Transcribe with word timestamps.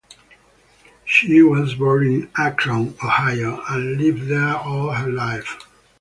She 1.05 1.43
was 1.43 1.75
born 1.75 2.07
in 2.07 2.31
Akron, 2.35 2.95
Ohio 3.03 3.61
and 3.69 3.99
lived 4.01 4.29
there 4.29 4.57
all 4.57 4.89
of 4.89 4.95
her 4.97 5.11
life. 5.11 5.59